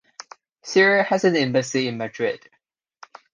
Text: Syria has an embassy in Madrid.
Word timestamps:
Syria 0.63 1.03
has 1.03 1.23
an 1.25 1.35
embassy 1.35 1.87
in 1.87 1.99
Madrid. 1.99 2.49